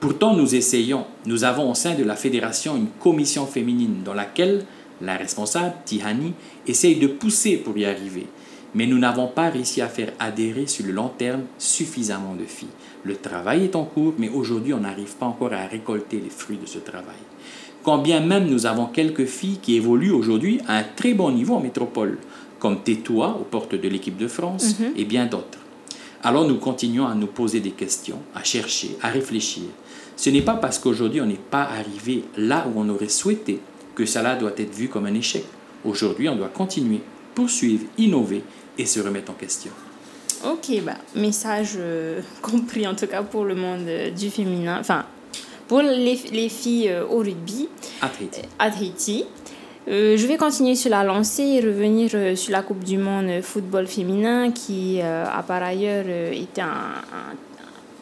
Pourtant, 0.00 0.34
nous 0.34 0.54
essayons. 0.54 1.06
Nous 1.24 1.44
avons 1.44 1.70
au 1.70 1.74
sein 1.74 1.94
de 1.94 2.04
la 2.04 2.16
fédération 2.16 2.76
une 2.76 2.88
commission 3.00 3.46
féminine 3.46 4.02
dans 4.04 4.12
laquelle 4.12 4.66
la 5.00 5.16
responsable, 5.16 5.74
Tihani, 5.84 6.34
essaye 6.66 6.96
de 6.96 7.06
pousser 7.06 7.56
pour 7.56 7.78
y 7.78 7.84
arriver. 7.84 8.26
Mais 8.74 8.86
nous 8.86 8.98
n'avons 8.98 9.28
pas 9.28 9.50
réussi 9.50 9.80
à 9.80 9.88
faire 9.88 10.12
adhérer 10.18 10.66
sur 10.66 10.84
le 10.84 10.92
long 10.92 11.10
terme 11.16 11.42
suffisamment 11.58 12.34
de 12.34 12.44
filles. 12.44 12.68
Le 13.04 13.16
travail 13.16 13.64
est 13.64 13.76
en 13.76 13.84
cours, 13.84 14.14
mais 14.18 14.28
aujourd'hui, 14.28 14.74
on 14.74 14.80
n'arrive 14.80 15.14
pas 15.14 15.26
encore 15.26 15.52
à 15.52 15.66
récolter 15.66 16.20
les 16.22 16.30
fruits 16.30 16.58
de 16.58 16.66
ce 16.66 16.78
travail. 16.78 17.16
Quand 17.82 17.98
bien 17.98 18.20
même 18.20 18.46
nous 18.46 18.66
avons 18.66 18.86
quelques 18.86 19.24
filles 19.24 19.58
qui 19.62 19.76
évoluent 19.76 20.12
aujourd'hui 20.12 20.60
à 20.68 20.76
un 20.76 20.82
très 20.82 21.14
bon 21.14 21.30
niveau 21.30 21.54
en 21.54 21.60
métropole, 21.60 22.18
comme 22.58 22.80
Tétoua 22.82 23.38
aux 23.40 23.44
portes 23.44 23.74
de 23.74 23.88
l'équipe 23.88 24.18
de 24.18 24.28
France 24.28 24.78
mhm. 24.78 24.92
et 24.96 25.04
bien 25.04 25.26
d'autres. 25.26 25.59
Alors 26.22 26.46
nous 26.46 26.56
continuons 26.56 27.06
à 27.06 27.14
nous 27.14 27.26
poser 27.26 27.60
des 27.60 27.70
questions, 27.70 28.18
à 28.34 28.44
chercher, 28.44 28.96
à 29.02 29.08
réfléchir. 29.08 29.64
Ce 30.16 30.28
n'est 30.28 30.42
pas 30.42 30.54
parce 30.54 30.78
qu'aujourd'hui 30.78 31.20
on 31.20 31.26
n'est 31.26 31.34
pas 31.34 31.62
arrivé 31.62 32.24
là 32.36 32.66
où 32.68 32.78
on 32.78 32.88
aurait 32.90 33.08
souhaité 33.08 33.60
que 33.94 34.04
cela 34.04 34.36
doit 34.36 34.52
être 34.58 34.74
vu 34.74 34.88
comme 34.88 35.06
un 35.06 35.14
échec. 35.14 35.44
Aujourd'hui, 35.84 36.28
on 36.28 36.36
doit 36.36 36.48
continuer, 36.48 37.00
poursuivre, 37.34 37.84
innover 37.96 38.42
et 38.76 38.86
se 38.86 39.00
remettre 39.00 39.30
en 39.30 39.34
question. 39.34 39.70
Ok, 40.44 40.82
bah, 40.84 40.96
message 41.14 41.72
euh, 41.76 42.20
compris 42.42 42.86
en 42.86 42.94
tout 42.94 43.06
cas 43.06 43.22
pour 43.22 43.44
le 43.44 43.54
monde 43.54 43.86
euh, 43.86 44.10
du 44.10 44.30
féminin, 44.30 44.78
enfin 44.80 45.04
pour 45.68 45.82
les, 45.82 46.18
les 46.32 46.48
filles 46.48 46.88
euh, 46.88 47.06
au 47.06 47.18
rugby 47.18 47.68
à 48.58 48.70
Tahiti. 48.70 49.24
Euh, 49.90 50.16
je 50.16 50.24
vais 50.28 50.36
continuer 50.36 50.76
sur 50.76 50.90
la 50.90 51.02
lancée 51.02 51.42
et 51.42 51.60
revenir 51.60 52.10
euh, 52.14 52.36
sur 52.36 52.52
la 52.52 52.62
Coupe 52.62 52.84
du 52.84 52.96
Monde 52.96 53.42
football 53.42 53.88
féminin 53.88 54.52
qui 54.52 55.00
euh, 55.02 55.24
a 55.26 55.42
par 55.42 55.64
ailleurs 55.64 56.04
été 56.32 56.60
un, 56.60 56.94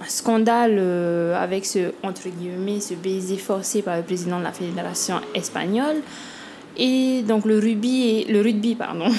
scandale 0.06 0.78
avec 1.34 1.64
ce, 1.66 1.92
entre 2.02 2.28
guillemets, 2.28 2.80
ce 2.80 2.94
baiser 2.94 3.36
forcé 3.36 3.82
par 3.82 3.96
le 3.96 4.02
président 4.02 4.38
de 4.38 4.44
la 4.44 4.52
fédération 4.52 5.16
espagnole. 5.34 5.96
Et 6.76 7.22
donc 7.26 7.46
le 7.46 7.58
rugby, 7.58 8.24
le 8.24 8.40
rugby 8.42 8.74
pardon. 8.74 9.08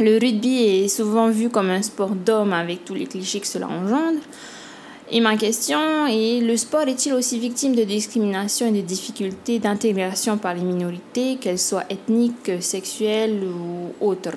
Le 0.00 0.18
rugby 0.18 0.64
est 0.64 0.88
souvent 0.88 1.28
vu 1.28 1.50
comme 1.50 1.70
un 1.70 1.80
sport 1.80 2.16
d'homme 2.16 2.52
avec 2.52 2.84
tous 2.84 2.94
les 2.94 3.06
clichés 3.06 3.38
que 3.38 3.46
cela 3.46 3.68
engendre. 3.68 4.18
Et 5.10 5.20
ma 5.20 5.36
question 5.36 6.06
est, 6.06 6.40
le 6.40 6.56
sport 6.56 6.88
est-il 6.88 7.12
aussi 7.12 7.38
victime 7.38 7.74
de 7.74 7.84
discrimination 7.84 8.66
et 8.68 8.72
de 8.72 8.80
difficultés 8.80 9.58
d'intégration 9.58 10.38
par 10.38 10.54
les 10.54 10.62
minorités, 10.62 11.36
qu'elles 11.36 11.58
soient 11.58 11.84
ethniques, 11.90 12.50
sexuelles 12.60 13.42
ou 13.44 14.06
autres? 14.06 14.36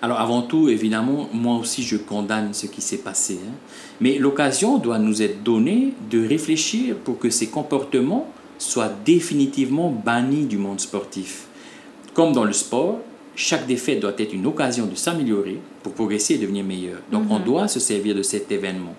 Alors 0.00 0.20
avant 0.20 0.42
tout, 0.42 0.68
évidemment, 0.68 1.28
moi 1.32 1.56
aussi 1.56 1.82
je 1.82 1.96
condamne 1.96 2.54
ce 2.54 2.66
qui 2.66 2.80
s'est 2.80 2.98
passé. 2.98 3.40
Hein. 3.44 3.52
Mais 4.00 4.18
l'occasion 4.18 4.78
doit 4.78 5.00
nous 5.00 5.20
être 5.20 5.42
donnée 5.42 5.94
de 6.08 6.24
réfléchir 6.24 6.94
pour 6.94 7.18
que 7.18 7.30
ces 7.30 7.48
comportements 7.48 8.28
soient 8.56 8.92
définitivement 9.04 9.90
bannis 9.90 10.44
du 10.44 10.58
monde 10.58 10.78
sportif. 10.78 11.46
Comme 12.14 12.32
dans 12.32 12.44
le 12.44 12.52
sport, 12.52 13.00
chaque 13.34 13.66
défaite 13.66 13.98
doit 13.98 14.14
être 14.16 14.32
une 14.32 14.46
occasion 14.46 14.86
de 14.86 14.94
s'améliorer 14.94 15.58
pour 15.82 15.92
progresser 15.92 16.34
et 16.34 16.38
devenir 16.38 16.64
meilleur. 16.64 17.00
Donc 17.10 17.24
on 17.30 17.40
doit 17.40 17.66
se 17.66 17.80
servir 17.80 18.14
de 18.14 18.22
cet 18.22 18.52
événement 18.52 18.94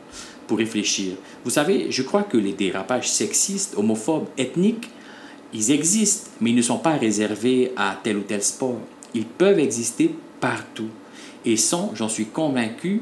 pour 0.50 0.58
réfléchir. 0.58 1.14
Vous 1.46 1.52
savez, 1.52 1.92
je 1.92 2.02
crois 2.02 2.24
que 2.24 2.36
les 2.36 2.54
dérapages 2.54 3.08
sexistes, 3.10 3.76
homophobes, 3.78 4.26
ethniques, 4.36 4.90
ils 5.54 5.70
existent, 5.72 6.32
mais 6.42 6.50
ils 6.50 6.56
ne 6.56 6.64
sont 6.64 6.80
pas 6.80 6.96
réservés 6.98 7.72
à 7.78 7.96
tel 8.04 8.18
ou 8.18 8.22
tel 8.22 8.42
sport. 8.42 8.80
Ils 9.14 9.26
peuvent 9.26 9.60
exister 9.60 10.10
partout 10.40 10.90
et 11.46 11.56
sont, 11.56 11.92
j'en 11.94 12.10
suis 12.10 12.26
convaincu, 12.26 13.02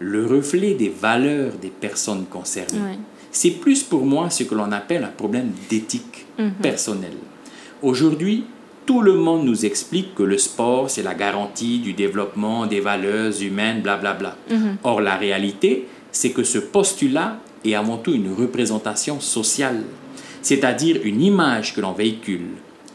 le 0.00 0.26
reflet 0.26 0.74
des 0.74 0.88
valeurs 0.88 1.52
des 1.62 1.70
personnes 1.70 2.26
concernées. 2.28 2.80
Ouais. 2.80 2.98
C'est 3.30 3.52
plus 3.52 3.84
pour 3.84 4.04
moi 4.04 4.28
ce 4.28 4.42
que 4.42 4.54
l'on 4.56 4.72
appelle 4.72 5.04
un 5.04 5.14
problème 5.22 5.52
d'éthique 5.70 6.26
Mhm. 6.38 6.52
personnelle. 6.62 7.16
Aujourd'hui, 7.82 8.44
tout 8.86 9.02
le 9.02 9.14
monde 9.14 9.44
nous 9.44 9.66
explique 9.66 10.14
que 10.14 10.22
le 10.22 10.38
sport, 10.38 10.88
c'est 10.90 11.02
la 11.02 11.14
garantie 11.14 11.78
du 11.78 11.92
développement 11.92 12.66
des 12.66 12.80
valeurs 12.80 13.32
humaines, 13.42 13.82
blablabla. 13.82 14.36
Mhm. 14.50 14.76
Or, 14.82 15.00
la 15.00 15.16
réalité, 15.16 15.86
c'est 16.12 16.30
que 16.30 16.42
ce 16.42 16.58
postulat 16.58 17.38
est 17.64 17.74
avant 17.74 17.98
tout 17.98 18.12
une 18.12 18.32
représentation 18.32 19.20
sociale, 19.20 19.82
c'est-à-dire 20.42 21.00
une 21.04 21.22
image 21.22 21.74
que 21.74 21.80
l'on 21.80 21.92
véhicule. 21.92 22.46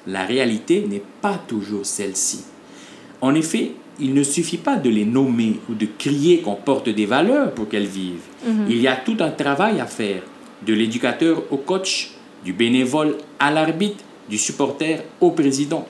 La 0.08 0.25
réalité 0.25 0.86
n'est 0.88 1.03
pas 1.22 1.39
toujours 1.48 1.86
celle-ci. 1.86 2.43
En 3.22 3.36
effet, 3.36 3.72
il 4.00 4.13
ne 4.13 4.24
suffit 4.24 4.58
pas 4.58 4.75
de 4.75 4.89
les 4.89 5.05
nommer 5.05 5.60
ou 5.70 5.75
de 5.75 5.88
crier 5.98 6.39
qu'on 6.39 6.55
porte 6.55 6.89
des 6.89 7.05
valeurs 7.05 7.53
pour 7.53 7.70
qu'elles 7.70 7.86
vivent. 7.86 8.25
Il 8.67 8.82
y 8.82 8.88
a 8.88 8.96
tout 8.96 9.17
un 9.20 9.29
travail 9.29 9.79
à 9.79 9.86
faire, 9.86 10.24
de 10.65 10.74
l'éducateur 10.74 11.43
au 11.51 11.58
coach, 11.58 12.12
du 12.43 12.53
bénévole 12.53 13.17
à 13.39 13.51
l'arbitre, 13.51 14.03
du 14.29 14.38
supporter 14.38 15.03
au 15.22 15.32
président. 15.32 15.88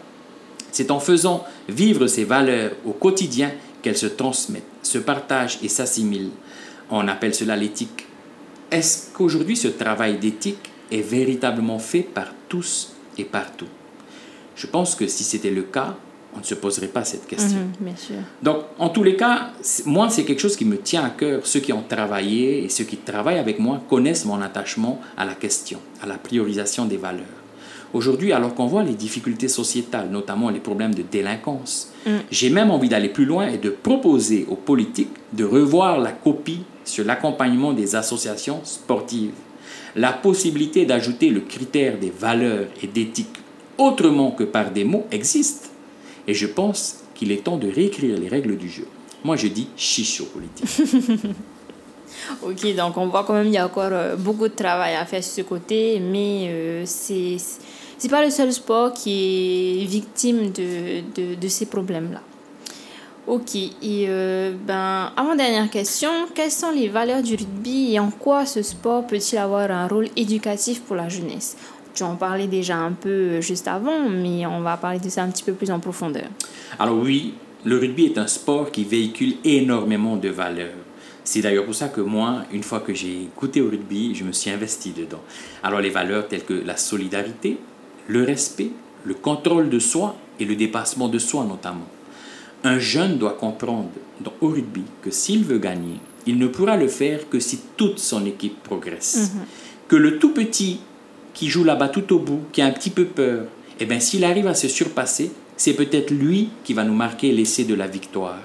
C'est 0.72 0.92
en 0.92 1.00
faisant 1.00 1.44
vivre 1.70 2.08
ces 2.08 2.24
valeurs 2.24 2.72
au 2.86 2.92
quotidien 2.92 3.52
qu'elles 3.82 3.98
se 3.98 4.08
transmettent, 4.08 4.64
se 4.82 4.98
partagent 4.98 5.60
et 5.64 5.68
s'assimilent. 5.68 6.32
On 6.90 7.08
appelle 7.08 7.34
cela 7.34 7.56
l'éthique. 7.56 8.08
Est-ce 8.72 9.12
qu'aujourd'hui 9.14 9.56
ce 9.56 9.68
travail 9.68 10.18
d'éthique 10.18 10.72
est 10.92 11.02
véritablement 11.02 11.80
fait 11.80 12.02
par 12.02 12.34
tous 12.50 12.94
et 13.18 13.24
partout? 13.24 13.68
Je 14.56 14.68
pense 14.68 14.96
que 14.96 15.08
si 15.08 15.24
c'était 15.24 15.52
le 15.52 15.64
cas, 15.64 15.96
on 16.36 16.40
ne 16.40 16.44
se 16.44 16.56
poserait 16.56 16.88
pas 16.88 17.04
cette 17.04 17.28
question. 17.28 17.60
Mhm, 17.60 17.72
bien 17.80 17.96
sûr. 17.96 18.16
Donc, 18.42 18.64
en 18.80 18.90
tous 18.90 19.04
les 19.04 19.16
cas, 19.16 19.52
moi, 19.86 20.10
c'est 20.10 20.24
quelque 20.24 20.40
chose 20.40 20.56
qui 20.56 20.66
me 20.66 20.78
tient 20.78 21.04
à 21.04 21.10
cœur. 21.10 21.46
Ceux 21.46 21.60
qui 21.60 21.72
ont 21.74 21.84
travaillé 21.88 22.64
et 22.64 22.70
ceux 22.70 22.84
qui 22.84 22.98
travaillent 22.98 23.40
avec 23.40 23.60
moi 23.60 23.82
connaissent 23.90 24.26
mon 24.26 24.42
attachement 24.42 25.00
à 25.16 25.26
la 25.26 25.36
question, 25.36 25.80
à 26.02 26.08
la 26.08 26.18
priorisation 26.18 26.86
des 26.86 26.98
valeurs. 26.98 27.26
Aujourd'hui, 27.94 28.34
alors 28.34 28.56
qu'on 28.56 28.66
voit 28.66 28.82
les 28.82 28.96
difficultés 28.96 29.48
sociétales, 29.48 30.10
notamment 30.10 30.50
les 30.50 30.60
problèmes 30.60 30.96
de 30.96 31.04
délinquance, 31.04 31.92
j'ai 32.32 32.50
même 32.50 32.72
envie 32.72 32.90
d'aller 32.90 33.10
plus 33.10 33.26
loin 33.26 33.48
et 33.48 33.60
de 33.60 33.70
proposer 33.70 34.48
aux 34.50 34.56
politiques 34.56 35.14
de 35.34 35.46
revoir 35.46 36.00
la 36.00 36.12
copie 36.12 36.64
sur 36.86 37.06
l'accompagnement 37.06 37.74
des 37.74 37.96
associations 37.96 38.62
sportives. 38.64 39.34
La 39.96 40.12
possibilité 40.12 40.86
d'ajouter 40.86 41.30
le 41.30 41.42
critère 41.42 42.00
des 42.00 42.10
valeurs 42.12 42.68
et 42.82 42.88
d'éthique 42.88 43.38
autrement 43.78 44.32
que 44.32 44.44
par 44.44 44.72
des 44.72 44.84
mots 44.84 45.06
existe. 45.12 45.72
Et 46.28 46.34
je 46.34 46.48
pense 46.48 47.04
qu'il 47.14 47.32
est 47.32 47.44
temps 47.44 47.58
de 47.58 47.72
réécrire 47.72 48.18
les 48.18 48.28
règles 48.28 48.58
du 48.58 48.70
jeu. 48.70 48.88
Moi, 49.24 49.36
je 49.36 49.48
dis 49.48 49.68
chicho 49.78 50.26
politique. 50.26 50.68
Ok, 52.44 52.76
donc 52.76 52.98
on 52.98 53.08
voit 53.08 53.24
quand 53.24 53.34
même 53.34 53.46
qu'il 53.46 53.54
y 53.54 53.58
a 53.58 53.66
encore 53.66 53.90
euh, 53.92 54.16
beaucoup 54.16 54.48
de 54.48 54.54
travail 54.54 54.96
à 54.96 55.06
faire 55.06 55.24
sur 55.24 55.34
ce 55.34 55.42
côté, 55.42 56.00
mais 56.00 56.48
euh, 56.48 56.84
c'est 56.86 57.38
c'est 57.98 58.10
pas 58.10 58.24
le 58.24 58.32
seul 58.32 58.52
sport 58.52 58.94
qui 58.94 59.82
est 59.82 59.86
victime 59.86 60.52
de, 60.52 61.02
de, 61.16 61.36
de 61.36 61.48
ces 61.48 61.66
problèmes-là. 61.66 62.22
Ok, 63.26 63.56
et 63.56 64.06
euh, 64.10 64.52
ben, 64.68 65.14
avant-dernière 65.16 65.70
question, 65.70 66.10
quelles 66.36 66.52
sont 66.52 66.72
les 66.72 66.90
valeurs 66.90 67.24
du 67.24 67.36
rugby 67.36 67.94
et 67.94 68.00
en 68.00 68.12
quoi 68.12 68.46
ce 68.46 68.62
sport 68.62 69.08
peut-il 69.08 69.38
avoir 69.38 69.72
un 69.72 69.88
rôle 69.88 70.10
éducatif 70.18 70.82
pour 70.82 70.98
la 70.98 71.08
jeunesse? 71.08 71.56
Tu 71.94 72.04
en 72.04 72.18
parlais 72.18 72.48
déjà 72.48 72.76
un 72.76 72.92
peu 72.92 73.10
euh, 73.10 73.42
juste 73.42 73.70
avant, 73.70 74.10
mais 74.10 74.46
on 74.46 74.60
va 74.60 74.76
parler 74.76 75.00
de 75.00 75.08
ça 75.08 75.24
un 75.24 75.30
petit 75.30 75.44
peu 75.44 75.54
plus 75.54 75.72
en 75.72 75.80
profondeur. 75.80 76.26
Alors 76.78 76.98
oui, 76.98 77.36
le 77.64 77.78
rugby 77.78 78.08
est 78.08 78.18
un 78.18 78.28
sport 78.28 78.72
qui 78.72 78.84
véhicule 78.84 79.36
énormément 79.46 80.18
de 80.18 80.28
valeurs. 80.28 80.76
C'est 81.24 81.40
d'ailleurs 81.40 81.64
pour 81.64 81.76
ça 81.76 81.88
que 81.88 82.02
moi, 82.02 82.44
une 82.52 82.64
fois 82.64 82.82
que 82.82 82.94
j'ai 82.94 83.30
goûté 83.40 83.62
au 83.62 83.70
rugby, 83.70 84.14
je 84.14 84.26
me 84.26 84.34
suis 84.34 84.50
investi 84.50 84.92
dedans. 84.92 85.22
Alors 85.64 85.80
les 85.80 85.92
valeurs 85.92 86.28
telles 86.28 86.44
que 86.44 86.54
la 86.54 86.76
solidarité, 86.76 87.58
le 88.10 88.26
respect, 88.26 88.72
le 89.06 89.14
contrôle 89.14 89.70
de 89.70 89.80
soi 89.80 90.18
et 90.42 90.44
le 90.44 90.58
dépassement 90.58 91.08
de 91.08 91.20
soi 91.20 91.46
notamment. 91.46 91.88
Un 92.64 92.80
jeune 92.80 93.18
doit 93.18 93.34
comprendre 93.34 93.90
dans- 94.22 94.34
au 94.42 94.48
rugby 94.50 94.84
que 95.02 95.12
s'il 95.12 95.44
veut 95.44 95.58
gagner, 95.58 95.98
il 96.26 96.38
ne 96.38 96.48
pourra 96.48 96.78
le 96.78 96.88
faire 96.88 97.30
que 97.30 97.40
si 97.40 97.60
toute 97.76 98.00
son 98.00 98.26
équipe 98.26 98.62
progresse. 98.64 99.32
Que 99.90 99.96
le 99.98 100.18
tout 100.20 100.34
petit 100.34 100.80
qui 101.34 101.50
joue 101.50 101.64
là-bas 101.66 101.90
tout 101.90 102.14
au 102.14 102.20
bout, 102.20 102.42
qui 102.54 102.62
a 102.62 102.66
un 102.66 102.72
petit 102.72 102.90
peu 102.90 103.06
peur, 103.06 103.46
eh 103.80 103.86
bien 103.86 104.00
s'il 104.00 104.24
arrive 104.24 104.48
à 104.48 104.54
se 104.54 104.68
surpasser, 104.70 105.32
c'est 105.58 105.74
peut-être 105.74 106.12
lui 106.12 106.50
qui 106.64 106.74
va 106.74 106.84
nous 106.84 106.94
marquer 106.94 107.32
l'essai 107.32 107.66
de 107.66 107.74
la 107.76 107.88
victoire. 107.88 108.40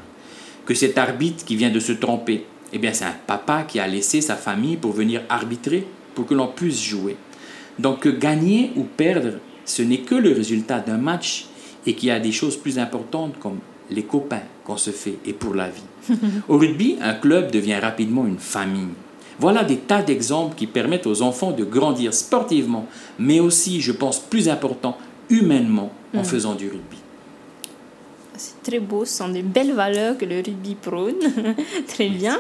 Que 0.67 0.75
cet 0.75 0.99
arbitre 0.99 1.45
qui 1.45 1.55
vient 1.57 1.71
de 1.71 1.81
se 1.81 1.93
tromper, 1.93 2.45
eh 2.73 2.79
bien 2.79 2.93
c'est 2.93 3.05
un 3.05 3.15
papa 3.27 3.63
qui 3.63 3.79
a 3.79 3.87
laissé 3.87 4.21
sa 4.21 4.37
famille 4.37 4.77
pour 4.77 4.93
venir 4.93 5.23
arbitrer, 5.29 5.87
pour 6.15 6.27
que 6.27 6.35
l'on 6.35 6.49
puisse 6.49 6.83
jouer. 6.83 7.17
Donc 7.79 8.01
que 8.01 8.09
gagner 8.09 8.73
ou 8.75 8.83
perdre, 8.83 9.35
ce 9.65 9.83
n'est 9.83 10.01
que 10.01 10.17
le 10.17 10.33
résultat 10.33 10.81
d'un 10.81 10.99
match 10.99 11.47
et 11.87 11.95
qu'il 11.95 12.09
y 12.09 12.13
a 12.13 12.19
des 12.19 12.33
choses 12.33 12.57
plus 12.57 12.79
importantes 12.79 13.39
comme 13.39 13.59
les 13.91 14.03
copains 14.03 14.43
qu'on 14.65 14.77
se 14.77 14.91
fait 14.91 15.19
et 15.25 15.33
pour 15.33 15.55
la 15.55 15.69
vie. 15.69 16.17
Au 16.49 16.59
rugby, 16.59 16.97
un 17.01 17.15
club 17.15 17.51
devient 17.51 17.77
rapidement 17.77 18.27
une 18.27 18.39
famille. 18.39 18.89
Voilà 19.39 19.63
des 19.63 19.77
tas 19.77 20.03
d'exemples 20.03 20.57
qui 20.57 20.67
permettent 20.67 21.07
aux 21.07 21.23
enfants 21.23 21.53
de 21.53 21.65
grandir 21.65 22.13
sportivement, 22.13 22.87
mais 23.19 23.41
aussi, 23.41 23.81
je 23.81 23.93
pense, 23.93 24.19
plus 24.19 24.49
important, 24.49 24.97
humainement, 25.31 25.93
en 26.17 26.25
faisant 26.25 26.55
du 26.55 26.67
rugby. 26.67 26.99
C'est 28.37 28.63
très 28.63 28.79
beau, 28.79 29.05
ce 29.05 29.19
sont 29.19 29.29
des 29.29 29.43
belles 29.43 29.73
valeurs 29.73 30.17
que 30.17 30.25
le 30.25 30.37
rugby 30.37 30.75
prône. 30.75 31.17
très 31.89 32.09
bien. 32.09 32.39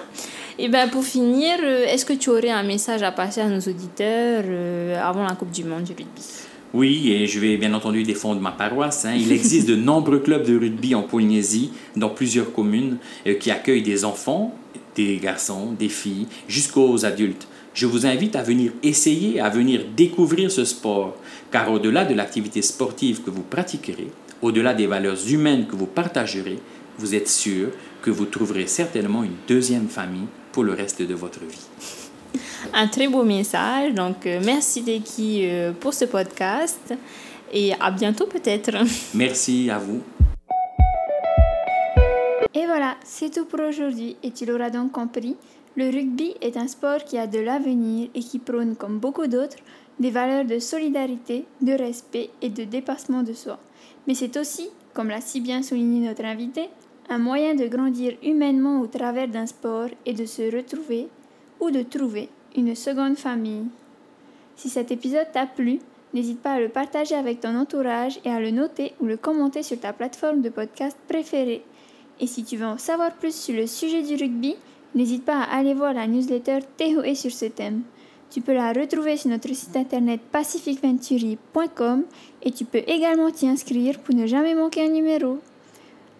Et 0.58 0.68
ben 0.68 0.88
pour 0.88 1.04
finir, 1.04 1.56
euh, 1.62 1.84
est-ce 1.86 2.04
que 2.04 2.14
tu 2.14 2.30
aurais 2.30 2.50
un 2.50 2.64
message 2.64 3.02
à 3.02 3.12
passer 3.12 3.40
à 3.40 3.48
nos 3.48 3.60
auditeurs 3.60 4.42
euh, 4.46 5.00
avant 5.00 5.24
la 5.24 5.34
Coupe 5.34 5.52
du 5.52 5.62
Monde 5.64 5.84
du 5.84 5.92
rugby? 5.92 6.47
Oui, 6.74 7.12
et 7.12 7.26
je 7.26 7.40
vais 7.40 7.56
bien 7.56 7.72
entendu 7.72 8.02
défendre 8.02 8.40
ma 8.40 8.50
paroisse. 8.52 9.06
hein. 9.06 9.14
Il 9.14 9.32
existe 9.32 9.68
de 9.68 9.74
nombreux 9.74 10.18
clubs 10.18 10.46
de 10.46 10.58
rugby 10.58 10.94
en 10.94 11.02
Polynésie, 11.02 11.70
dans 11.96 12.10
plusieurs 12.10 12.52
communes, 12.52 12.98
euh, 13.26 13.34
qui 13.34 13.50
accueillent 13.50 13.82
des 13.82 14.04
enfants, 14.04 14.54
des 14.94 15.16
garçons, 15.16 15.72
des 15.78 15.88
filles, 15.88 16.26
jusqu'aux 16.46 17.06
adultes. 17.06 17.48
Je 17.72 17.86
vous 17.86 18.06
invite 18.06 18.36
à 18.36 18.42
venir 18.42 18.72
essayer, 18.82 19.40
à 19.40 19.48
venir 19.48 19.86
découvrir 19.96 20.50
ce 20.50 20.64
sport, 20.64 21.16
car 21.50 21.70
au-delà 21.72 22.04
de 22.04 22.14
l'activité 22.14 22.60
sportive 22.60 23.22
que 23.22 23.30
vous 23.30 23.42
pratiquerez, 23.42 24.08
au-delà 24.42 24.74
des 24.74 24.86
valeurs 24.86 25.18
humaines 25.30 25.66
que 25.66 25.76
vous 25.76 25.86
partagerez, 25.86 26.58
vous 26.98 27.14
êtes 27.14 27.28
sûr 27.28 27.68
que 28.02 28.10
vous 28.10 28.26
trouverez 28.26 28.66
certainement 28.66 29.22
une 29.22 29.36
deuxième 29.46 29.88
famille 29.88 30.26
pour 30.52 30.64
le 30.64 30.72
reste 30.72 31.02
de 31.02 31.14
votre 31.14 31.40
vie. 31.40 32.07
Un 32.74 32.86
très 32.88 33.08
beau 33.08 33.24
message. 33.24 33.94
Donc 33.94 34.26
euh, 34.26 34.40
merci 34.44 34.82
Deki 34.82 35.42
euh, 35.44 35.72
pour 35.72 35.94
ce 35.94 36.04
podcast 36.04 36.94
et 37.52 37.72
à 37.80 37.90
bientôt 37.90 38.26
peut-être. 38.26 38.72
Merci 39.14 39.70
à 39.70 39.78
vous. 39.78 40.00
Et 42.54 42.66
voilà, 42.66 42.96
c'est 43.04 43.32
tout 43.32 43.44
pour 43.44 43.60
aujourd'hui 43.60 44.16
et 44.22 44.30
tu 44.30 44.44
l'auras 44.44 44.70
donc 44.70 44.92
compris, 44.92 45.36
le 45.76 45.90
rugby 45.90 46.34
est 46.40 46.56
un 46.56 46.66
sport 46.66 47.04
qui 47.04 47.18
a 47.18 47.26
de 47.26 47.38
l'avenir 47.38 48.08
et 48.14 48.20
qui 48.20 48.38
prône, 48.38 48.74
comme 48.74 48.98
beaucoup 48.98 49.26
d'autres, 49.26 49.58
des 50.00 50.10
valeurs 50.10 50.44
de 50.44 50.58
solidarité, 50.58 51.44
de 51.60 51.72
respect 51.72 52.30
et 52.42 52.48
de 52.48 52.64
dépassement 52.64 53.22
de 53.22 53.32
soi. 53.32 53.58
Mais 54.06 54.14
c'est 54.14 54.36
aussi, 54.36 54.70
comme 54.94 55.08
l'a 55.08 55.20
si 55.20 55.40
bien 55.40 55.62
souligné 55.62 56.08
notre 56.08 56.24
invité, 56.24 56.68
un 57.08 57.18
moyen 57.18 57.54
de 57.54 57.66
grandir 57.66 58.14
humainement 58.22 58.80
au 58.80 58.86
travers 58.86 59.28
d'un 59.28 59.46
sport 59.46 59.88
et 60.04 60.12
de 60.14 60.24
se 60.24 60.54
retrouver 60.54 61.08
ou 61.60 61.70
de 61.70 61.82
trouver 61.82 62.28
une 62.56 62.74
seconde 62.74 63.16
famille. 63.16 63.66
Si 64.56 64.68
cet 64.68 64.90
épisode 64.90 65.30
t'a 65.32 65.46
plu, 65.46 65.78
n'hésite 66.14 66.40
pas 66.40 66.54
à 66.54 66.60
le 66.60 66.68
partager 66.68 67.14
avec 67.14 67.40
ton 67.40 67.54
entourage 67.54 68.18
et 68.24 68.30
à 68.30 68.40
le 68.40 68.50
noter 68.50 68.94
ou 69.00 69.06
le 69.06 69.16
commenter 69.16 69.62
sur 69.62 69.78
ta 69.78 69.92
plateforme 69.92 70.42
de 70.42 70.48
podcast 70.48 70.96
préférée. 71.08 71.62
Et 72.20 72.26
si 72.26 72.44
tu 72.44 72.56
veux 72.56 72.66
en 72.66 72.78
savoir 72.78 73.12
plus 73.12 73.34
sur 73.34 73.54
le 73.54 73.66
sujet 73.66 74.02
du 74.02 74.16
rugby, 74.16 74.56
n'hésite 74.94 75.24
pas 75.24 75.40
à 75.40 75.58
aller 75.58 75.74
voir 75.74 75.94
la 75.94 76.06
newsletter 76.06 76.58
TOE 76.76 77.14
sur 77.14 77.30
ce 77.30 77.44
thème. 77.46 77.82
Tu 78.30 78.40
peux 78.40 78.52
la 78.52 78.72
retrouver 78.72 79.16
sur 79.16 79.30
notre 79.30 79.54
site 79.54 79.76
internet 79.76 80.20
pacificventuri.com 80.32 82.04
et 82.42 82.50
tu 82.50 82.64
peux 82.64 82.82
également 82.86 83.30
t'y 83.30 83.48
inscrire 83.48 83.98
pour 84.00 84.14
ne 84.14 84.26
jamais 84.26 84.54
manquer 84.54 84.86
un 84.86 84.90
numéro. 84.90 85.38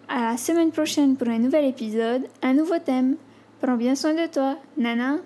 À 0.07 0.31
la 0.31 0.37
semaine 0.37 0.71
prochaine 0.71 1.17
pour 1.17 1.27
un 1.27 1.37
nouvel 1.37 1.65
épisode, 1.65 2.23
un 2.41 2.53
nouveau 2.53 2.79
thème. 2.79 3.15
Prends 3.61 3.77
bien 3.77 3.95
soin 3.95 4.13
de 4.13 4.27
toi. 4.27 4.57
Nana 4.77 5.17